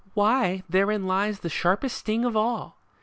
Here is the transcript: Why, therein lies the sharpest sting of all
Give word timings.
Why, 0.15 0.63
therein 0.67 1.05
lies 1.05 1.41
the 1.41 1.47
sharpest 1.49 1.95
sting 1.95 2.25
of 2.25 2.35
all 2.35 2.79